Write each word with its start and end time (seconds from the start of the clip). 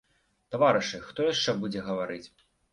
Таварышы, 0.55 1.03
хто 1.11 1.29
яшчэ 1.33 1.57
будзе 1.61 1.87
гаварыць. 1.93 2.23